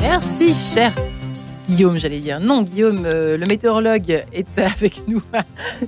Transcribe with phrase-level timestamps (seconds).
[0.00, 0.92] Merci, cher
[1.68, 2.40] Guillaume, j'allais dire.
[2.40, 5.22] Non, Guillaume, euh, le météorologue, est avec nous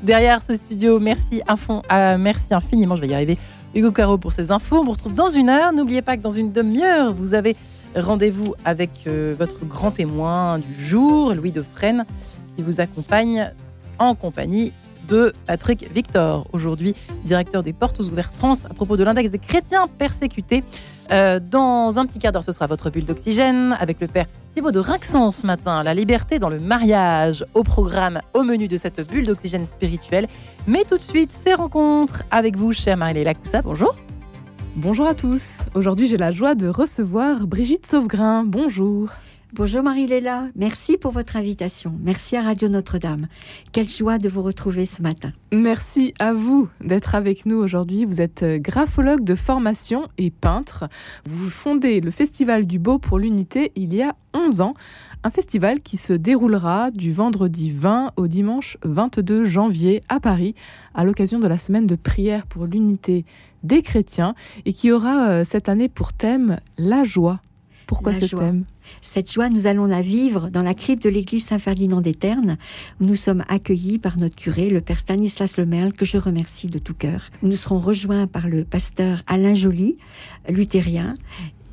[0.01, 1.01] derrière ce studio.
[1.01, 3.37] Merci, à fond, infiniment, je vais y arriver.
[3.75, 4.79] Hugo Caro pour ces infos.
[4.79, 5.73] On vous retrouve dans une heure.
[5.73, 7.57] N'oubliez pas que dans une demi-heure, vous avez
[7.97, 12.07] rendez-vous avec euh, votre grand témoin du jour, Louis Defresne,
[12.55, 13.51] qui vous accompagne
[13.99, 14.73] en compagnie
[15.09, 16.95] de Patrick Victor, aujourd'hui
[17.25, 20.63] directeur des Portes ouvertes France, à propos de l'index des chrétiens persécutés.
[21.11, 24.71] Euh, dans un petit quart d'heure, ce sera votre bulle d'oxygène avec le père Thibaut
[24.71, 25.83] de Rinxon ce matin.
[25.83, 30.29] La liberté dans le mariage au programme, au menu de cette bulle d'oxygène spirituelle.
[30.67, 33.63] Mais tout de suite, ces rencontres avec vous, chère Marie-Léla Coussa.
[33.63, 33.95] Bonjour.
[34.77, 35.59] Bonjour à tous.
[35.75, 38.45] Aujourd'hui, j'ai la joie de recevoir Brigitte Sauvegrain.
[38.45, 39.11] Bonjour.
[39.55, 41.93] Bonjour Marie-Léla, merci pour votre invitation.
[42.03, 43.29] Merci à Radio Notre-Dame.
[43.73, 45.31] Quelle joie de vous retrouver ce matin.
[45.53, 48.07] Merci à vous d'être avec nous aujourd'hui.
[48.07, 50.89] Vous êtes euh, graphologue de formation et peintre.
[51.27, 54.73] Vous fondez le Festival du Beau pour l'Unité il y a 11 ans.
[55.23, 60.55] Un festival qui se déroulera du vendredi 20 au dimanche 22 janvier à Paris
[60.95, 63.27] à l'occasion de la semaine de prière pour l'unité
[63.65, 64.35] des chrétiens
[64.65, 67.43] et qui aura euh, cette année pour thème la joie.
[67.93, 68.65] Pourquoi ce thème
[69.01, 72.59] cette joie, nous allons la vivre dans la crypte de l'église Saint-Ferdinand des Ternes,
[73.01, 76.79] où nous sommes accueillis par notre curé, le père Stanislas Lemerle, que je remercie de
[76.79, 77.31] tout cœur.
[77.43, 79.97] Nous serons rejoints par le pasteur Alain Joly,
[80.49, 81.15] luthérien,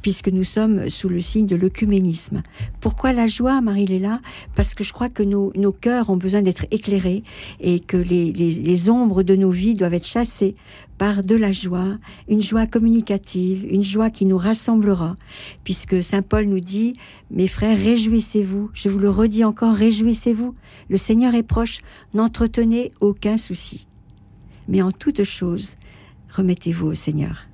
[0.01, 2.43] puisque nous sommes sous le signe de l'œcuménisme.
[2.79, 4.21] Pourquoi la joie, Marie-Léla?
[4.55, 7.23] Parce que je crois que nos, cœurs ont besoin d'être éclairés
[7.59, 10.55] et que les, ombres de nos vies doivent être chassées
[10.97, 15.15] par de la joie, une joie communicative, une joie qui nous rassemblera,
[15.63, 16.93] puisque Saint Paul nous dit,
[17.31, 20.55] mes frères, réjouissez-vous, je vous le redis encore, réjouissez-vous,
[20.89, 21.79] le Seigneur est proche,
[22.13, 23.87] n'entretenez aucun souci.
[24.67, 25.77] Mais en toute chose,
[26.29, 27.48] remettez-vous au Seigneur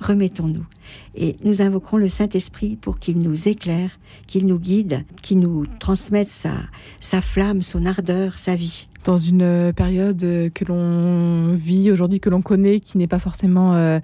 [0.00, 0.66] remettons-nous.
[1.14, 6.28] Et nous invoquerons le Saint-Esprit pour qu'il nous éclaire, qu'il nous guide, qu'il nous transmette
[6.28, 8.88] sa, flamme, son ardeur, sa vie.
[9.04, 10.18] Dans une période
[10.52, 14.00] que l'on vit aujourd'hui, que l'on connaît, qui n'est pas forcément euh,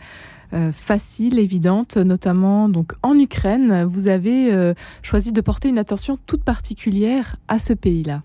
[0.54, 6.18] euh, facile, évidente, notamment donc en Ukraine, vous avez euh, choisi de porter une attention
[6.26, 8.22] toute particulière à ce pays-là.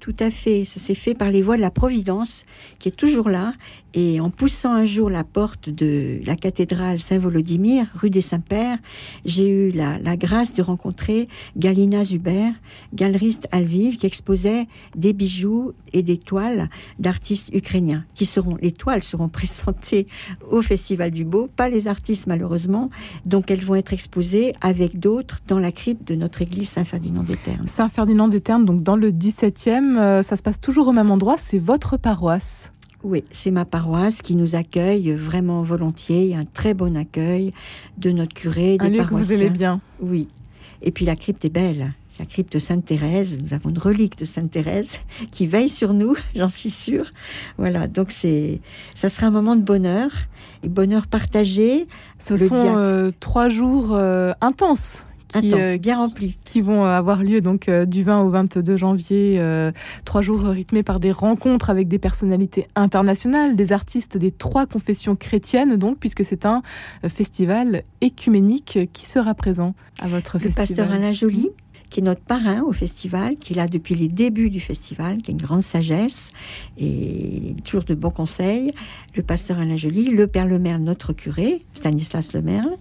[0.00, 0.64] Tout à fait.
[0.64, 2.46] Ça s'est fait par les voies de la Providence,
[2.78, 3.52] qui est toujours là.
[3.92, 8.78] Et en poussant un jour la porte de la cathédrale Saint-Volodymyr, rue des Saints-Pères,
[9.24, 12.50] j'ai eu la, grâce de rencontrer Galina Zuber,
[12.94, 18.04] galeriste à Lviv, qui exposait des bijoux et des toiles d'artistes ukrainiens.
[18.14, 20.06] Qui seront, les toiles seront présentées
[20.48, 22.90] au Festival du Beau, pas les artistes malheureusement.
[23.26, 27.36] Donc elles vont être exposées avec d'autres dans la crypte de notre église Saint-Ferdinand des
[27.36, 27.66] Ternes.
[27.66, 29.89] Saint-Ferdinand des Ternes, donc dans le 17e.
[29.98, 32.70] Euh, ça se passe toujours au même endroit, c'est votre paroisse.
[33.02, 36.24] Oui, c'est ma paroisse qui nous accueille vraiment volontiers.
[36.24, 37.52] Il y a un très bon accueil
[37.96, 39.80] de notre curé, des un lieu que vous aimez bien.
[40.00, 40.28] Oui.
[40.82, 41.94] Et puis la crypte est belle.
[42.10, 43.38] C'est la crypte de Sainte Thérèse.
[43.40, 44.98] Nous avons une relique de Sainte Thérèse
[45.30, 47.10] qui veille sur nous, j'en suis sûre.
[47.56, 48.60] Voilà, donc c'est,
[48.94, 50.10] ça sera un moment de bonheur
[50.62, 51.86] et bonheur partagé.
[52.18, 55.04] Ce sont euh, trois jours euh, intenses
[55.38, 56.36] qui, euh, bien remplis.
[56.44, 59.42] Qui vont euh, avoir lieu donc euh, du 20 au 22 janvier,
[60.04, 65.16] trois jours rythmés par des rencontres avec des personnalités internationales, des artistes des trois confessions
[65.16, 66.62] chrétiennes, donc, puisque c'est un
[67.08, 70.66] festival écuménique qui sera présent à votre Le festival.
[70.66, 71.50] pasteur Alain Joly,
[71.90, 75.30] qui est notre parrain au festival, qui est là depuis les débuts du festival, qui
[75.30, 76.32] a une grande sagesse
[76.78, 78.72] et toujours de bons conseils.
[79.16, 82.76] Le pasteur Alain Joly, le père Lemerle, notre curé, Stanislas Lemerle.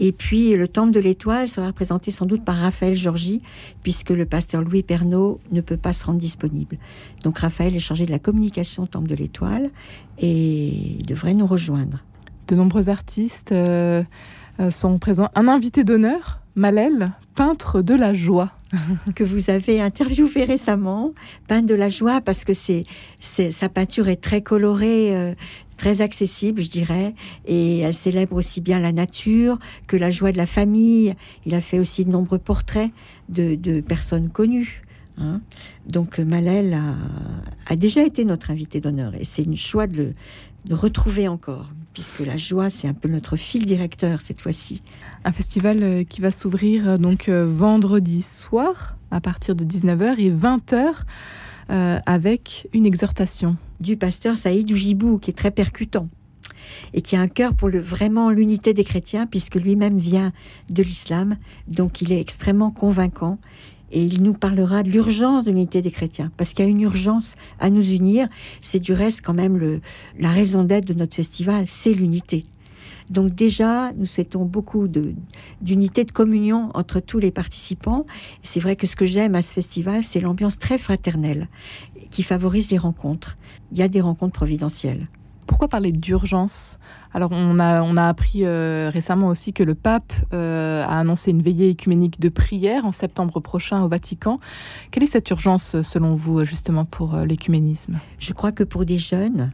[0.00, 3.42] Et puis le temple de l'étoile sera représenté sans doute par Raphaël Georgie,
[3.82, 6.78] puisque le pasteur Louis Pernaud ne peut pas se rendre disponible.
[7.22, 9.70] Donc Raphaël est chargé de la communication au temple de l'étoile
[10.18, 12.02] et devrait nous rejoindre.
[12.48, 14.02] De nombreux artistes euh,
[14.58, 15.28] euh, sont présents.
[15.36, 18.50] Un invité d'honneur Malel, peintre de la joie.
[19.14, 21.12] que vous avez interviewé récemment,
[21.46, 22.84] peintre de la joie, parce que c'est,
[23.20, 25.34] sa peinture est très colorée, euh,
[25.76, 27.14] très accessible, je dirais,
[27.46, 31.14] et elle célèbre aussi bien la nature que la joie de la famille.
[31.46, 32.90] Il a fait aussi de nombreux portraits
[33.28, 34.82] de, personnes connues.
[35.16, 35.40] Hein.
[35.86, 36.76] Donc Malel
[37.68, 40.12] a, déjà été notre invité d'honneur, et c'est une joie de
[40.68, 44.82] le retrouver encore puisque la joie, c'est un peu notre fil directeur cette fois-ci.
[45.24, 50.16] Un festival euh, qui va s'ouvrir euh, donc euh, vendredi soir à partir de 19h
[50.18, 51.04] et 20h
[51.70, 53.58] avec une exhortation.
[53.78, 56.08] Du pasteur Saïd Oujibou, qui est très percutant
[56.94, 60.32] et qui a un cœur pour le, vraiment l'unité des chrétiens, puisque lui-même vient
[60.70, 61.36] de l'islam,
[61.66, 63.38] donc il est extrêmement convaincant
[63.90, 66.80] et il nous parlera de l'urgence de l'unité des chrétiens, parce qu'il y a une
[66.80, 68.28] urgence à nous unir.
[68.60, 69.80] C'est du reste quand même le,
[70.18, 72.46] la raison d'être de notre festival, c'est l'unité.
[73.10, 78.06] Donc déjà, nous souhaitons beaucoup d'unité, de, communion entre tous les participants.
[78.42, 81.48] C'est vrai que ce que j'aime à ce festival, c'est l'ambiance très fraternelle
[82.10, 83.38] qui favorise les rencontres.
[83.72, 85.08] Il y a des rencontres providentielles.
[85.48, 86.78] Pourquoi parler d'urgence?
[87.12, 91.30] Alors on a, on a appris euh, récemment aussi que le pape euh, a annoncé
[91.30, 94.40] une veillée écuménique de prière en septembre prochain au Vatican.
[94.90, 97.98] Quelle est cette urgence selon vous justement pour euh, l'écuménisme?
[98.18, 99.52] Je crois que pour des jeunes,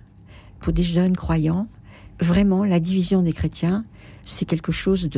[0.58, 1.68] pour des jeunes croyants,
[2.20, 3.84] vraiment la division des chrétiens,
[4.24, 5.08] c'est quelque chose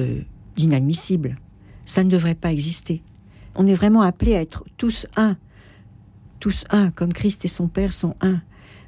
[0.57, 1.39] d'inadmissible.
[1.87, 3.03] Ça ne devrait pas exister.
[3.55, 5.37] On est vraiment appelé à être tous un,
[6.39, 8.43] tous un, comme Christ et son Père sont un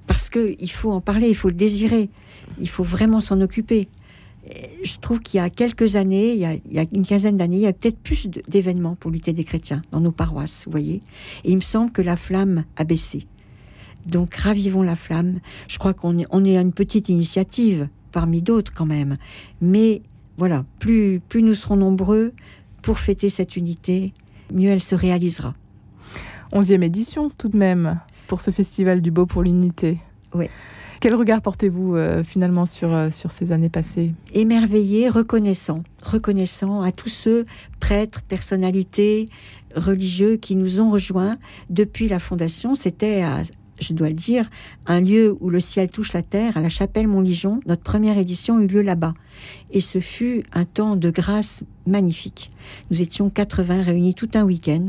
[0.09, 2.11] parce qu'il faut en parler, il faut le désirer,
[2.59, 3.89] il faut vraiment s'en occuper.
[4.83, 7.67] Je trouve qu'il y a quelques années, il y a, une quinzaine d'années, il y
[7.67, 11.03] a peut-être plus d'événements pour lutter des chrétiens dans nos paroisses, vous voyez.
[11.45, 13.27] Et il me semble que la flamme a baissé.
[14.07, 15.41] Donc ravivons la flamme.
[15.69, 19.19] Je crois qu'on est, on est une petite initiative parmi d'autres quand même.
[19.61, 20.01] Mais
[20.39, 22.33] voilà, plus, plus nous serons nombreux
[22.81, 24.15] pour fêter cette unité,
[24.53, 25.55] mieux elle se réalisera.
[26.53, 29.99] Onzième édition tout de même pour ce festival du beau pour l'unité.
[30.35, 30.49] Oui.
[31.01, 34.13] Quel regard portez-vous euh, finalement sur, euh, sur ces années passées?
[34.35, 37.47] Émerveillé, reconnaissant, reconnaissant à tous ceux,
[37.81, 39.29] prêtres, personnalités,
[39.75, 41.39] religieux qui nous ont rejoints
[41.71, 42.75] depuis la fondation.
[42.75, 43.23] C'était,
[43.81, 44.51] je dois le dire,
[44.87, 47.61] un lieu où le ciel touche la terre, à la chapelle Montligeon.
[47.67, 49.15] Notre première édition eut lieu là-bas.
[49.71, 52.51] Et ce fut un temps de grâce magnifique.
[52.91, 54.89] Nous étions 80 réunis tout un week-end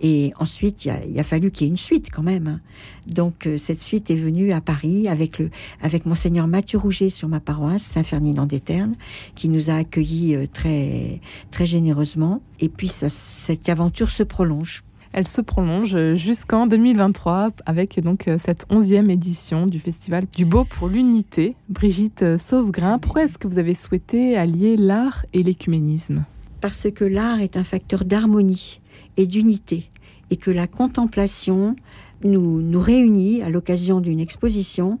[0.00, 2.46] et ensuite, il a, fallu qu'il y ait une suite quand même.
[2.46, 2.60] Hein.
[3.06, 7.28] Donc euh, cette suite est venue à Paris avec le avec monseigneur Mathieu Rouget sur
[7.28, 8.96] ma paroisse Saint-Ferdinand des Ternes,
[9.34, 11.20] qui nous a accueillis euh, très
[11.50, 12.42] très généreusement.
[12.60, 14.82] Et puis cette aventure se prolonge.
[15.12, 20.64] Elle se prolonge jusqu'en 2023 avec donc euh, cette onzième édition du Festival du Beau
[20.64, 21.56] pour l'Unité.
[21.70, 26.24] Brigitte Sauvegrain, pourquoi est-ce que vous avez souhaité allier l'art et l'écuménisme?
[26.60, 28.80] Parce que l'art est un facteur d'harmonie
[29.16, 29.90] et d'unité,
[30.30, 31.76] et que la contemplation
[32.24, 34.98] nous, nous réunit à l'occasion d'une exposition,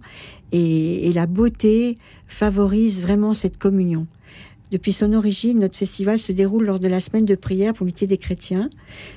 [0.52, 1.96] et, la beauté
[2.26, 4.06] favorise vraiment cette communion.
[4.70, 8.06] Depuis son origine, notre festival se déroule lors de la semaine de prière pour l'unité
[8.06, 8.68] des chrétiens.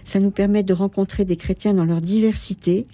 [0.03, 2.85] Ça nous permet de rencontrer des chrétiens dans leur diversité.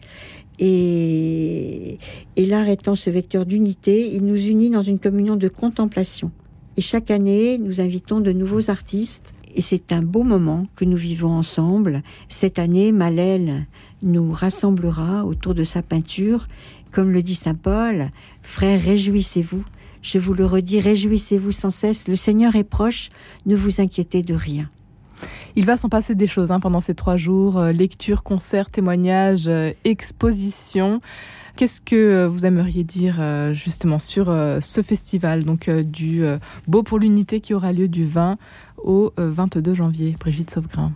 [0.58, 2.00] Et,
[2.38, 6.32] et l'art étant ce vecteur d'unité, il nous unit dans une communion de contemplation.
[6.78, 10.98] Et chaque année, nous invitons de nouveaux artistes et c'est un beau moment que nous
[10.98, 12.04] vivons ensemble.
[12.30, 13.66] Cette année, Malèle
[14.04, 16.48] nous rassemblera autour de sa peinture.
[16.92, 18.12] Comme le dit Saint Paul,
[18.42, 19.64] frères, réjouissez-vous.
[20.02, 22.08] Je vous le redis, réjouissez-vous sans cesse.
[22.08, 23.10] Le Seigneur est proche,
[23.46, 24.70] ne vous inquiétez de rien.
[25.56, 27.58] Il va s'en passer des choses hein, pendant ces trois jours.
[27.58, 31.02] Euh, lecture, concert, témoignage, euh, exposition.
[31.56, 33.16] Qu'est-ce que euh, vous aimeriez dire
[33.54, 36.24] justement sur ce festival donc du
[36.68, 38.38] Beau pour l'unité qui aura lieu du 20
[38.86, 40.94] au 22 janvier Brigitte Sauvegrain.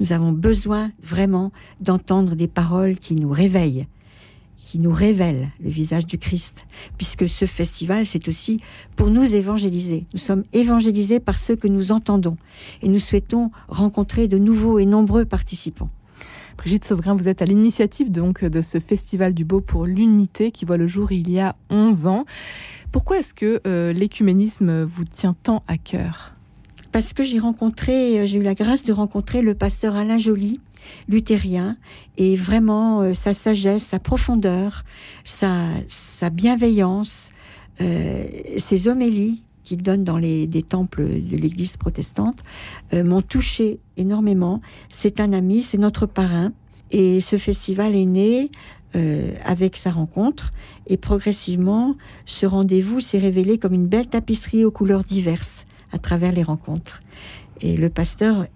[0.00, 3.86] Nous avons besoin vraiment d'entendre des paroles qui nous réveillent,
[4.56, 6.66] qui nous révèlent le visage du Christ,
[6.98, 8.58] puisque ce festival, c'est aussi
[8.96, 10.06] pour nous évangéliser.
[10.12, 12.36] Nous sommes évangélisés par ceux que nous entendons
[12.82, 15.90] et nous souhaitons rencontrer de nouveaux et nombreux participants.
[16.58, 20.66] Brigitte Sauvegrain, vous êtes à l'initiative donc de ce festival du beau pour l'unité qui
[20.66, 22.26] voit le jour il y a 11 ans.
[22.92, 26.34] Pourquoi est-ce que euh, l'écuménisme vous tient tant à cœur?
[26.92, 30.60] Parce que j'ai rencontré, j'ai eu la grâce de rencontrer le pasteur Alain Joly,
[31.08, 31.76] luthérien
[32.16, 34.84] et vraiment euh, sa sagesse, sa profondeur,
[35.24, 37.30] sa, sa bienveillance,
[37.80, 38.24] euh,
[38.56, 42.42] ses homélies qu'il donne dans les des temples de l'Église protestante
[42.92, 44.60] euh, m'ont touché énormément.
[44.88, 46.52] C'est un ami, c'est notre parrain
[46.90, 48.50] et ce festival est né
[49.44, 50.52] avec sa rencontre
[50.88, 56.32] et progressivement ce rendez-vous s'est révélé comme une belle tapisserie aux couleurs diverses à travers
[56.32, 57.00] les rencontres.
[57.60, 58.46] Et le pasteur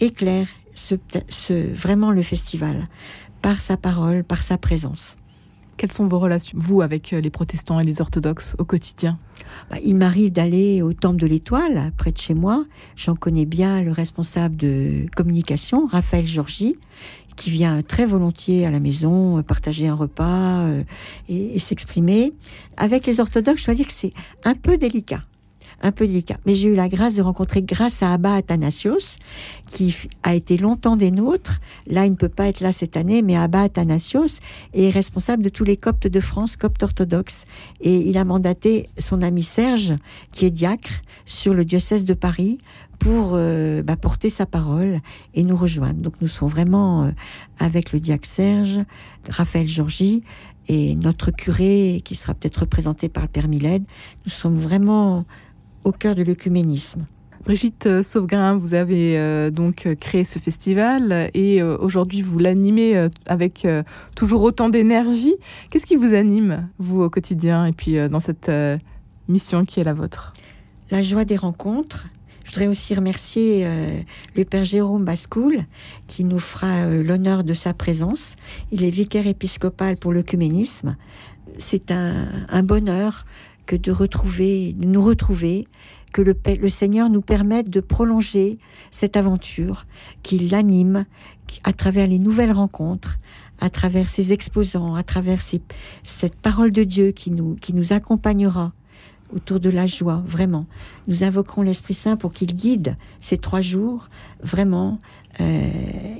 [0.00, 2.86] éclaire ce, vraiment le festival,
[3.42, 5.16] par sa parole, par sa présence.
[5.76, 9.16] Quelles sont vos relations, vous, avec euh, les protestants et les orthodoxes au quotidien?
[9.70, 12.64] Bah, Il m'arrive d'aller au Temple de l'Étoile, près de chez moi.
[12.96, 16.76] J'en connais bien le responsable de communication, Raphaël Georgie,
[17.36, 20.82] qui vient très volontiers à la maison partager un repas euh,
[21.28, 22.32] et s'exprimer.
[22.76, 24.12] Avec les orthodoxes, je dois dire que c'est
[24.44, 25.22] un peu délicat
[25.82, 26.38] un peu délicat.
[26.46, 29.18] Mais j'ai eu la grâce de rencontrer, grâce à Abba Athanasios,
[29.66, 31.60] qui a été longtemps des nôtres.
[31.86, 34.40] Là, il ne peut pas être là cette année, mais Abba Athanasios
[34.74, 37.44] est responsable de tous les coptes de France, coptes orthodoxes.
[37.80, 39.94] Et il a mandaté son ami Serge,
[40.32, 42.58] qui est diacre, sur le diocèse de Paris
[42.98, 45.00] pour euh, bah, porter sa parole
[45.34, 46.00] et nous rejoindre.
[46.00, 47.10] Donc nous sommes vraiment euh,
[47.58, 48.80] avec le diacre Serge,
[49.28, 50.22] Raphaël Georgie
[50.68, 53.48] et notre curé qui sera peut-être représenté par le Père.
[53.48, 55.24] Nous sommes vraiment
[55.88, 57.06] au cœur de l'œcuménisme.
[57.44, 63.08] Brigitte euh, Sauvegrain, vous avez euh, donc euh, créé ce festival et aujourd'hui vous l'animez
[63.26, 63.66] avec
[64.14, 65.34] toujours autant d'énergie.
[65.70, 68.50] Qu'est-ce qui vous anime, vous, au quotidien et puis dans cette
[69.28, 70.34] mission qui est la vôtre?
[70.90, 72.08] La joie des rencontres.
[72.44, 73.66] Je voudrais aussi remercier
[74.34, 75.58] le Père Jérôme Bascoul
[76.06, 78.36] qui nous fera l'honneur de sa présence.
[78.72, 80.96] Il est vicaire épiscopal pour l'œcuménisme.
[81.58, 83.24] C'est un, bonheur
[83.68, 85.68] que de retrouver, nous retrouver
[86.14, 88.58] que le, Seigneur nous permette de prolonger
[88.90, 89.84] cette aventure,
[90.22, 91.04] qu'il l'anime
[91.64, 93.18] à travers les nouvelles rencontres,
[93.60, 98.72] à travers ses exposants, à travers cette parole de Dieu qui nous accompagnera
[99.34, 100.66] autour de la joie, vraiment.
[101.06, 104.08] Nous invoquerons l'Esprit Saint pour qu'il guide ces trois jours,
[104.42, 105.00] vraiment.
[105.40, 105.70] Euh,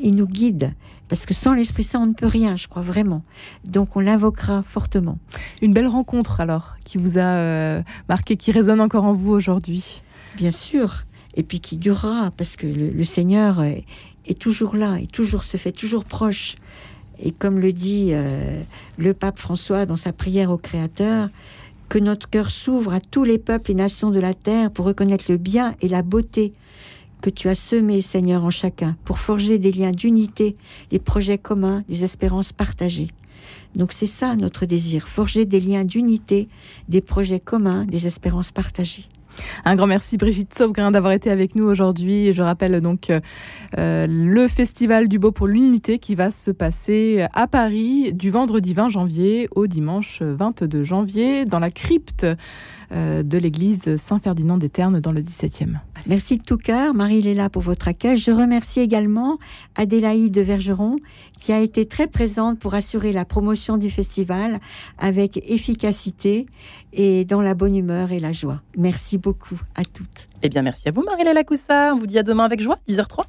[0.01, 0.75] il nous guide,
[1.09, 3.23] parce que sans l'Esprit Saint, on ne peut rien, je crois vraiment.
[3.65, 5.19] Donc on l'invoquera fortement.
[5.63, 10.03] Une belle rencontre alors, qui vous a euh, marqué, qui résonne encore en vous aujourd'hui.
[10.37, 13.85] Bien sûr, et puis qui durera, parce que le, Seigneur est,
[14.39, 16.57] toujours là, et toujours se fait toujours proche.
[17.21, 18.63] Et comme le dit euh,
[18.99, 21.29] le pape François dans sa prière au Créateur,
[21.89, 25.25] que notre cœur s'ouvre à tous les peuples et nations de la terre pour reconnaître
[25.29, 26.53] le bien et la beauté
[27.23, 30.57] que tu as semé, Seigneur, en chacun, pour forger des liens d'unité,
[30.91, 33.09] des projets communs, des espérances partagées.
[33.75, 36.49] Donc c'est ça notre désir, forger des liens d'unité,
[36.89, 39.07] des projets communs, des espérances partagées.
[39.65, 42.33] Un grand merci Brigitte Sauvegrain d'avoir été avec nous aujourd'hui.
[42.33, 47.47] Je rappelle donc euh, le Festival du Beau pour l'Unité qui va se passer à
[47.47, 52.27] Paris du vendredi 20 janvier au dimanche 22 janvier dans la crypte
[52.91, 55.77] euh, de l'église Saint-Ferdinand des Ternes dans le 17e.
[56.07, 58.17] Merci de tout cœur, Marie-Léla, pour votre accueil.
[58.17, 59.39] Je remercie également
[59.75, 60.97] Adélaïde de Vergeron,
[61.37, 64.59] qui a été très présente pour assurer la promotion du festival
[64.97, 66.47] avec efficacité
[66.93, 68.63] et dans la bonne humeur et la joie.
[68.77, 70.29] Merci beaucoup à toutes.
[70.43, 71.95] Eh bien, merci à vous, Marie-Léla Coussard.
[71.95, 73.25] On vous dit à demain avec joie, 10h03.